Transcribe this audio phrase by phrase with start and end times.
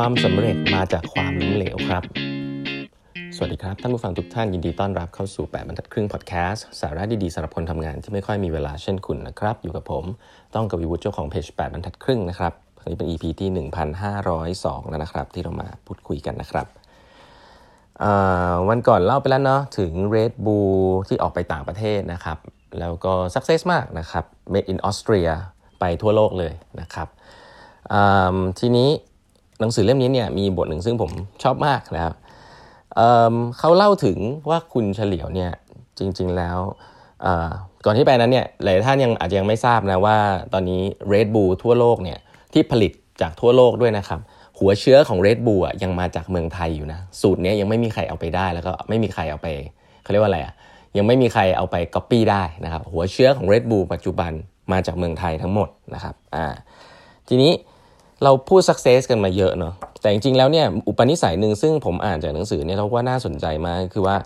[0.00, 2.02] ความสำเร็จมาจากความล้มเหลวครับ
[3.36, 10.04] สวัสดีครับ ท่านผู้ฟังทุกท่านยินดีต้อนรับเข้าสู่ 8บรรทัดครึ่งพอดแคสต์สาระดีๆสำหรับคนทำงานที่ไม่ค่อยมีเวลาเช่นคุณนะครับ อยู่กับผม
[10.54, 13.66] ต้องกวีวุฒิเจ้าของเพจ8บรรทัดครึ่งนะครับอันนี้เป็น EP ที่
[14.24, 16.66] 1502 แล้วนะครับ ที่เรามาพูดคุยกันนะครับ
[18.68, 22.38] วันก่อนเล่าไปแล้วเนาะถึง Red Bull ที่ออกไปต่างประเทศนะครับ
[22.78, 25.32] แล้วก็ success มากนะครับ made in Austria
[25.80, 27.08] ไปทั่วโลกเลยนะครับ
[28.60, 28.90] ทีนี้
[29.60, 31.10] หนังสือเล่มนี้เนี่ยมีบทหนึ่งซึ่งผม
[31.42, 32.14] ชอบมากนะครับ
[32.96, 34.18] เเขาเล่าถึง
[34.48, 35.50] ว่าคุณเฉลียวเนี่ย
[35.98, 36.58] จริงๆแล้ว
[37.84, 40.16] ก่อนที่ไปนั้นเนี่ยหลายท่านยังอาจจะยังไม่ทราบนะว่า
[40.52, 42.18] ตอนนี้ Red Bull ทั่วโลกเนี่ย
[42.52, 44.20] ที่ผลิตจากทั่วโลกด้วยนะครับ
[44.58, 49.48] หัวเชื้อของ Red Bull ยังมาจากเมืองไทยอยู่นะ สูตรนี้ยังไม่มีใครเอาไปได้ แล้วก็ไม่มีใครเอาไป
[50.02, 50.54] เขาเรียกว่าอะไรอะ
[50.96, 54.32] ยังไม่มีใครเอาไปก๊อปปี้ได้นะครับ หัวเชื้อของ Red Bull ปัจจุบัน
[54.72, 56.46] มาจากเมืองไทยทั้งหมดนะครับอ่า
[57.28, 57.52] ทีนี้
[58.24, 64.16] เราพูด success กันมาเยอะเนาะแต่จริงๆแล้วเนี่ยอุปนิสัยหนึ่งซึ่งผมอ่านจากหนังสือเนี่ยเราว่าน่าสนใจมากคือว่า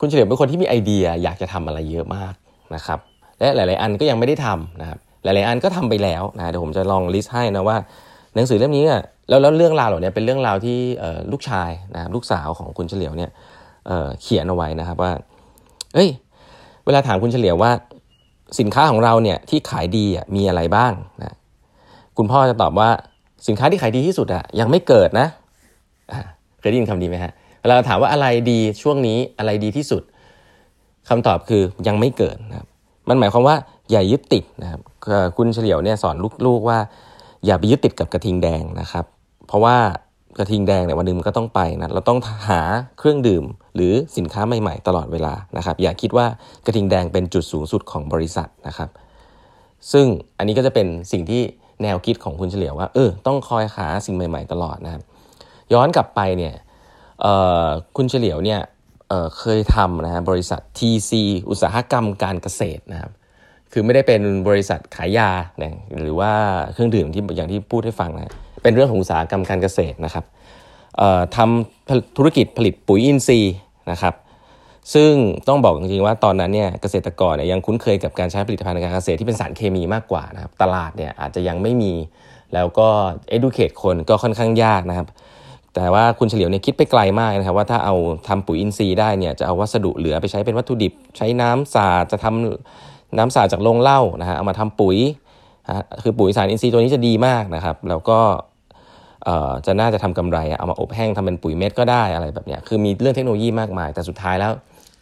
[0.00, 2.34] คุณเฉลียวเป็นคนที่มีไอเดียอยากจะทำอะไรเยอะมาก
[2.74, 2.98] นะครับ
[3.38, 7.76] และหลาย ๆ อันก็ยังไม่ได้ทำนะครับหลาย ๆ อันก็ทำไปแล้วนะเดี๋ยวผมจะลองลิสต์ให้นะว่า
[8.34, 10.78] หนังสือเล่มนี้เนี่ยแล้วแล้วเรื่องราวเหล่านี้เป็นเรื่องราวที่
[11.32, 13.30] ลูกชายนะลูกสาวของคุณเฉลียวเนี่ย
[13.86, 15.12] เเขียนเอาไว้นะครับว่า
[15.94, 16.08] เอ้ย
[16.84, 17.70] เวลาถามคุณเฉลียวว่า
[18.58, 20.06] สินค้าของเราเนี่ยที่ขายดี
[20.36, 21.36] มีอะไรบ้างนะ
[22.18, 22.90] คุณพ่อจะตอบว่า
[23.46, 25.26] สินค้าที่ขายดีที่สุดอะยังไม่เกิดนะ
[26.60, 30.02] เคยได้ยินคำดีไหมฮะเวลาถามว่าอะไรดีช่วงนี้อะไรดีที่สุด
[31.08, 32.68] คำตอบคือยังไม่เกิดนะครับ
[33.08, 33.56] มันหมายความว่า
[33.90, 34.80] อย่ายึดติดนะครับ
[35.36, 36.78] คุณเฉลียวเนี่ยสอนลูกๆว่า
[37.46, 39.04] อย่าไปยึดติดกับกระทิงแดงนะครับ
[39.46, 39.76] เพราะว่า
[40.38, 42.60] กระทิงแดงเนี่ยวันนึงมันก็ต้องไปนะเราต้องหา
[42.98, 43.44] เครื่องดื่ม
[43.74, 46.26] หรือสินค้าใหม่ๆ ตลอดเวลานะครับ อย่าคิดว่า
[46.66, 48.88] กระทิงแดงเป็นจุดสูงสุดของบริษัทนะครับ
[49.92, 50.06] ซึ่ง
[50.38, 51.42] อันนี้ก็จะเป็นสิ่งที่
[51.82, 55.02] แนวคิดของคุณเฉลียวว่าเออต้องคอยหาสิ่งใหม่ ๆ ตลอดนะครับ
[55.72, 56.54] ย้อนกลับไปเนี่ย
[57.96, 58.60] คุณเฉลียวเนี่ย
[59.08, 61.12] เเคยทำนะฮะบริษัท TC
[61.48, 63.10] อุตสาหกรรมการเกษตรนะครับ
[63.72, 65.30] คือไม่ได้เป็นบริษัทขายยา
[65.62, 66.32] นะหรือว่า
[66.72, 68.32] เครื่องดื่มที่อย่างที่พูดให้ฟังนะ
[68.62, 70.24] เป็นเรื่องของอุตสาหกรรมการเกษตรนะครับ
[71.36, 73.54] ทำธุรกิจผลิตปุ๋ยอินทรีย์
[73.90, 74.14] นะครับ
[74.94, 75.10] ซึ่ง
[75.48, 81.92] ต้องบอกจริงๆว่าตอนนั้นเนี่ยเกษตรกรเนี่ยยังคุ้นเคยกับการใช้ผลิตภัณฑ์การเกษตรที่เป็นสารเคมีมากกว่านะครับตลาดเนี่ยอาจจะยังไม่มี
[82.54, 82.88] แล้วก็
[83.36, 85.06] educate คนก็ค่อนข้างยากนะครับ
[85.74, 87.94] แต่ว่าคุณเฉลียวเนี่ยคิดไปไกลมากนะครับว่าถ้าเอา
[88.28, 94.96] ทำปุ๋ยอินทรีย์ได้เนี่ยจะเอาวัสดุเหลือไปใช้เป็นวัตถุดิบ ใช้น้ำสาจะทำน้ำสาจากโรงเหล้านะฮะเอามาทำปุ๋ย
[96.02, 98.18] คือปุ๋ยสารอินทรีย์ตัวนี้จะดีมากนะครับแล้วก็
[99.66, 104.52] จะน่าจะทำกำไรเอามาอบแห้งทำเป็นปุ๋ยเม็ดก็ได้อะไรแบบนี้คือมีเรื่องเทคโนโลยีมากมาย แต่สุดท้ายแล้ว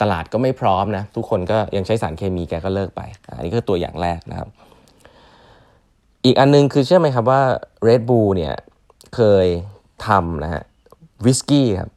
[0.01, 3.01] ตลาดก็ไม่พร้อมนะทุกคนก็ยังใช้สารเคมีแกก็เลิกไป
[3.37, 4.49] อันนี้คือตัวอย่างแรกนะครับ
[6.25, 7.43] อีกอันนึงคือเชื่อไหมครับว่า
[7.87, 8.55] Red Bull เนี่ย
[9.15, 9.47] เคย
[10.07, 10.63] ทำนะฮะ
[11.25, 11.91] วิสกี้ครับ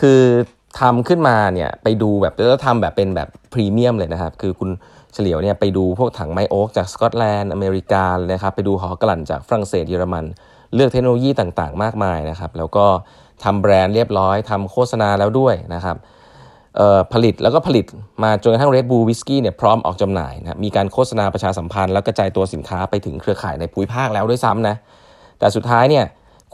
[0.00, 0.20] คือ
[0.80, 4.70] ทำขึ้นมาเนี่ยไปดูแบบแล้วทำแบบเป็นแบบพรีเมียมเลยนะครับ คือคุณ
[5.12, 10.24] เฉลียวเนี่ยไปดูพวกถังไมโอ๊กจากสกอตแลนด์อเมริกาเลยนะครับ ไปดูหอกลั่นจากฝรั่งเศสเยอรมัน
[10.74, 12.86] เลือกเทคโนโลยีต่างๆ มากมายนะครับ แล้วก็
[13.44, 15.96] ทำแบรนด์เรียบร้อยทำโฆษณาแล้วด้วยนะครับ
[17.12, 17.84] ผลิตแล้วก็ผลิต
[18.22, 24.76] มาจนกระทั่ง Red Bull Whisky เนี่ยพร้อมออกจำหน่ายนะมีการโฆษณาประชาสัมพันธ์ แล้วกระจายตัวสินค้าไปถึงเครือข่ายในภูมิภาคแล้วด้วยซ้ำนะ
[25.38, 26.04] แต่สุดท้ายเนี่ย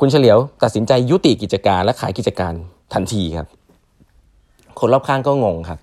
[0.01, 2.53] คุณเฉลียวตัดสินใจยุติกิจการและขายกิจการ
[2.95, 3.49] ทันทีครับ
[4.79, 5.79] คนรอบข้างก็งงครับ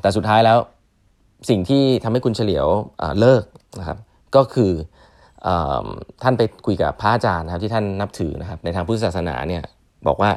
[0.00, 0.58] แต่สุดท้ายแล้ว
[1.50, 2.66] สิ่งที่ทำให้คุณเฉลียว
[3.20, 3.44] เลิก
[3.78, 3.98] นะครับ
[4.36, 4.70] ก็คือ
[6.22, 9.62] ท่านไปคุยกับพระอาจารย์นะครับที่ท่านนับถือนะครับในทางพุทธศาสนาเนี่ย
[10.06, 10.30] บอกว่า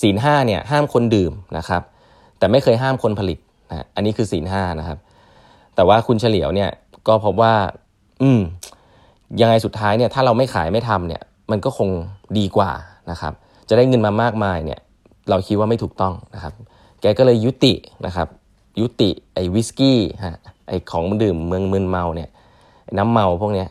[0.00, 1.82] ศีลห้าเนี่ยห้ามคนดื่มนะครับ
[2.38, 3.38] แต่ไม่เคยห้ามคนผลิต
[3.70, 4.98] นะอันนี้คือศีลห้านะครับ
[5.74, 6.70] แต่ว่าคุณเฉลียวเนี่ย
[7.08, 7.54] ก็พบว่า
[8.22, 8.40] อืม
[9.40, 11.88] ยังไงสุดท้ายเนี่ยถ้าเราไม่ขายไม่ทำเนี่ย มันก็คง
[12.38, 12.70] ดีกว่า
[13.10, 13.32] นะครับ
[13.68, 14.80] จะได้เงินมามากมายเนี่ย
[15.30, 16.52] เราคิดว่าไม่ถูกต้องนะครับ
[17.00, 17.72] แกก็เลยยุติ
[18.06, 18.28] นะครับ
[18.80, 20.38] ยุติไอ้วิสกี้ฮะ
[20.68, 22.28] ไอ้ของดื่มเมืองมึนเมาเนี่ย
[22.98, 23.68] น้ำเมาพวกเนี้ย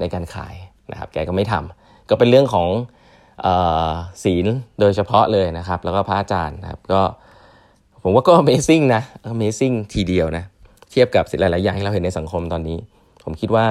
[0.00, 0.54] ในการขาย
[0.90, 2.68] นะครับ แกก็ไม่ทำก็เป็นเรื่องของ
[4.24, 4.46] ศีล
[4.80, 7.00] โดยเฉพาะเลยนะครับ แล้วก็พระอาจารย์นะครับก็
[8.02, 9.02] ผมว่าก็ Amazing นะ
[9.32, 10.44] Amazing ทีเดียวนะ
[10.90, 12.78] เทียบกับสิ่งหลาย ๆ อย่างที่เราเห็นในสังคมตอนนี้
[13.24, 13.66] ผมคิดว่า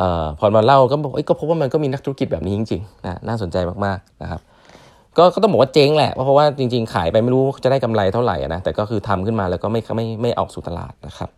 [0.00, 4.40] ออพอมาเล่าก็บอกก็พบว่ามันก็มีนักธุรกิจแบบนี้จริง ๆ นะน่าสนใจมาก ๆ นะครับ
[5.18, 11.30] ก็ก็ต้องบอกว่าเจ๊งแหละเพราะว่าจริง ๆ ขายไปไม่รู้จะได้กำไรเท่าไหร่นะแต่ก็คือทำขึ้นมาแล้วก็ไม่ไม่ไม่ออกสู่ตลาดนะครับ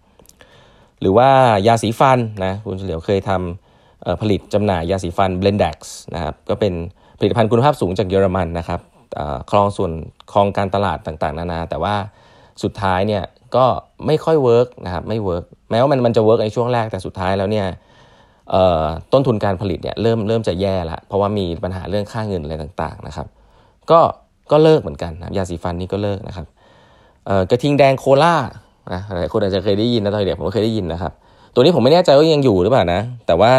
[1.00, 1.29] หรือว่า
[1.67, 5.76] ยาสีฟันนะคุณเฉลียวเคยทำผลิตจำหน่ายยาสีฟัน Blendex
[6.14, 6.75] นะครับก็เป็น
[7.20, 8.81] ผลิตภัณฑ์คุณภาพสูงจากเยอรมันนะครับ
[9.50, 9.93] ครองส่วน
[10.32, 11.94] ครองการตลาดต่างๆ นานา แต่ว่า
[12.62, 13.22] สุดท้ายเนี่ย
[13.56, 13.64] ก็
[14.06, 17.67] ไม่ค่อย work นะครับไม่ work แม้ว่ามันมันจะ work ในช่วงแรกแต่สุดท้ายแล้วเนี่ย
[19.12, 23.26] ต้นทุนการผลิตเนี่ยเริ่มเริ่มจะแย่ละเพราะว่ามีปัญหาเรื่องค่าเงินอะไรต่างๆนะครับ
[23.90, 24.00] ก็
[24.50, 26.46] ก็เลิกเหมือนกันนะยาสีฟันนี่ก็เลิกนะครับ
[27.50, 28.34] กระทิงแดงโคล่า
[28.93, 31.12] นะหลายคนอาจจะเคยได้ยินนะตอนเด็กผมก็เคยได้ยินนะครับ
[31.55, 33.52] ตัวนี้ผมไม่แน่ใจว่ายังอยู่หรือเปล่านะ แต่ว่า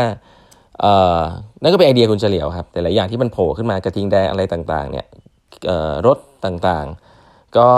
[1.62, 5.06] นั่นก็เป็นไอเดียคุณเฉลียวครับ แต่หลายอย่างที่มันโผล่ขึ้นมากระทิงแดงอะไรต่างๆ เนี่ย
[6.08, 7.70] รถต่างๆ ก็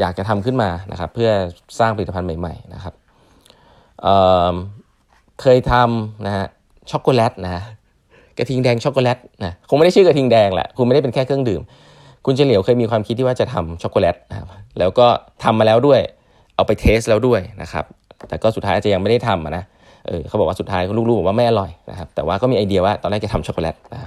[0.00, 1.30] อยากจะทำขึ้นมานะครับ เพื่อ
[1.78, 2.94] สร้างผลิตภัณฑ์ใหม่ ๆ นะครับ
[4.02, 6.46] เเคยทำนะฮะ
[6.90, 7.62] ช็อกโกแลตนะ
[8.38, 11.62] กระทิงแดงช็อกโกแลตนะคงไม่ได้ชื่อกระทิงแดงแหละคุณไม่ได้เป็นแค่เครื่องดื่ม
[12.26, 14.48] คุณเฉลียวเคยมีความคิดที่ว่าจะทำช็อกโกแลตนะครับ
[14.78, 15.06] แล้วก็
[15.44, 16.00] ทำมาแล้วด้วย
[16.54, 17.84] เอาไป test แล้วด้วยนะครับ
[18.28, 19.64] แต่ก็สุดท้ายอาจจะยังไม่ได้ทำนะ
[20.06, 24.00] เออเขาบอกว่าสุดท้ายลูกๆบอกว่าไม่อร่อยนะครับแต่ว่าก็มีไอเดียว่าตอนแรกจะทำช็อกโกแลตนะ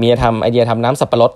[0.00, 1.32] มีทำไอเดียทำน้ำสับปะรด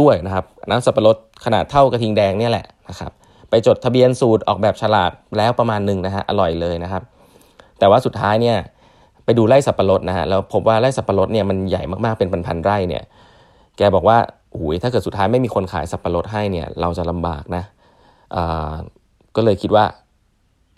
[0.00, 3.12] ด้วยนะครับน้ำสับปะรดขนาดเท่ากระทิงแดงเนี่ยแหละนะครับ
[3.50, 7.02] ไปจดทะเบียนสูตรออกแบบฉลากแล้วประมาณหนึ่งนะฮะอร่อยเลยนะครับ
[7.78, 8.56] แต่ว่าสุดท้ายเนี่ย
[9.24, 13.02] ไปดูไร่สับปะรดนะฮะแล้วพบว่าไร่สับปะรดเนี่ยมันใหญ่มากๆเป็นพันๆไร่เนี่ย
[13.76, 14.18] แกบอกว่า
[14.52, 17.62] โอ้ยถ้าเกิดสุดท้ายไม่มีคนขายสับปะรดให้เนี่ยเราจะลำบากนะ
[19.36, 19.84] ก็เลยคิดว่า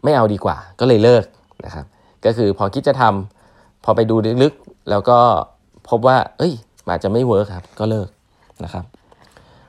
[0.04, 1.24] ไม่เอาดีกว่าก็เลยเลิก
[1.64, 1.84] นะครับ
[2.26, 5.18] ก็คือพอคิดจะทำพอไปดูลึกๆ แล้วก็
[5.88, 6.52] พบว่า เอ้ย
[6.88, 8.08] อาจจะไม่เวิร์คครับ ก็เลิก
[8.64, 8.84] นะครับ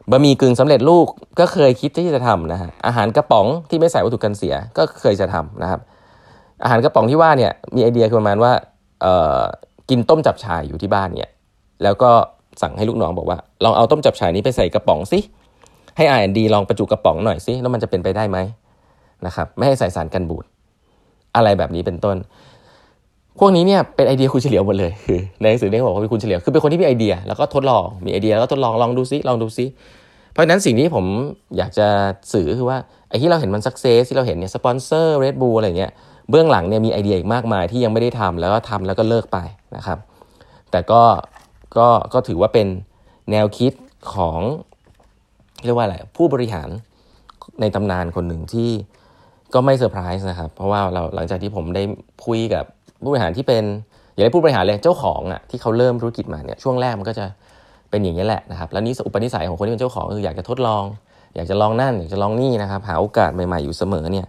[0.10, 1.08] บะหมี่กึ่งสำเร็จรูป
[1.40, 5.82] ก็เคยคิดที่จะทำนะฮะอาหารกระป๋องที่ไม่ใส่วัตถุกันเสียก็เคยจะทำนะครับ
[6.64, 8.52] อาหารกระป๋องที่ว่าเนี่ยมีไอเดียคือประมาณว่า
[9.02, 9.40] เอ่อ
[9.90, 11.32] กินต้มจับฉ่ายอยู่ที่บ้านเนี่ย
[11.84, 12.12] แล้วก็
[12.62, 15.20] สั่งให้ลูกน้องบอกว่าลองเอาต้มจับฉ่ายนี้ไปใส่กระป๋องสิ
[15.98, 18.38] ให้ R&D ลองประจุกระป๋องหน่อยสิแล้วมันจะเป็นไปได้ไหม
[19.26, 20.46] นะครับไม่ให้ใส่สารกันบูด
[21.38, 22.18] อะไรแบบนี้เป็นต้น
[23.40, 29.66] พวกนี้เนี่ยเป็นไอเดียคุณเฉลียวหมดเลยคือในหนังสือเนี่ยบอกว่าเป็นคุณเฉลียวคือเป็นคนที่มีไอเดีย แล้วก็ทดลองมีไอเดียแล้วก็ทดลองลองดูซิลองดูซิ
[30.32, 31.06] เพราะฉะนั้นสิ่งที่ผม
[31.58, 31.88] อยากจะ
[32.34, 32.78] สื่อคือว่า
[33.10, 35.92] ไอที่เราเห็นมัน success ที่เราเห็นเนี่ยสปอนเซอร์ Red Bull อะไรเงี้ย
[36.30, 39.38] เบื้องหลังเนี่ยมีไอเดียอีกมากมายที่ยังไม่ได้ทำแล้วก็ทำแล้วก็เลิกไป
[39.76, 39.98] นะครับ
[40.72, 41.02] แต่ก็
[41.78, 42.68] ก็ก็ถือว่าเป็น
[43.32, 43.74] แนวคิด
[44.14, 44.40] ของ
[45.66, 46.70] เรียกว่าอะไรผู้บริหาร
[47.62, 48.70] ในตำนานคนหนึ่งที่
[49.54, 51.84] ก็ไม่เซอร์ไพรส์นะครับ เพราะว่าเราหลังจากที่ผมได้
[52.26, 52.66] คุยกับ
[53.04, 53.64] ผู้บริหารที่เป็น
[54.14, 57.26] อย่างไรผู้บริหารเลยเจ้าของอะที่เขาเริ่มธุรกิจมาเนี่ยช่วงแรกมันก็จะ
[57.90, 60.84] เป็นอย่างนี้แหละนะครับแล้วนี่อุปนิสัยของคนที่เป็นเจ้าของคืออยากจะทดลอง
[61.36, 64.28] อยากจะลองนั่นอยากจะลองนี่นะครับ หาโอกาสใหม่ๆอยู่เสมอเนี่ย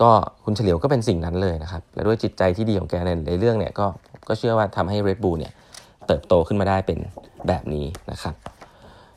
[0.00, 0.10] ก็
[0.44, 2.94] คุณเฉลียวก็เป็นสิ่งนั้นเลยนะครับและด้วยจิตใจที่ดีของแก
[3.26, 3.86] ในเรื่องเนี่ยก็
[4.28, 5.52] ก็เชื่อว่าทำให้ Red Bull เนี่ย
[6.06, 6.98] เติบโตขึ้นมาได้เป็น
[7.48, 8.34] แบบนี้นะครับ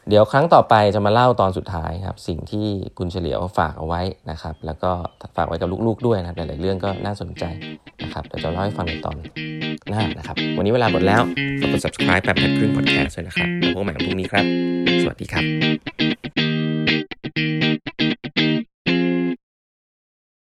[0.10, 2.66] เดี๋ยวครั้งต่อไปจะมาเล่าตอนสุดท้ายครับสิ่งที่
[2.98, 4.92] คุณเฉลียวฝากเอาไว้นะครับ แล้วก็
[5.36, 7.44] ฝากไว้กับลูกๆด้วยนะหลายๆเรื่องก็น่าสนใจ
[8.04, 9.16] นะครับเดี๋ยวจะเล่าให้ฟังในตอน
[9.90, 11.22] หน้านะครับ วันนี้เวลาหมดแล้ว
[11.60, 14.46] ฝากกด subscribe แบบแพทครึ่ง podcast ด้วยนะครับพบกันใหม่พรุ่งนี้ครับ
[15.02, 16.05] สวัสดีครับ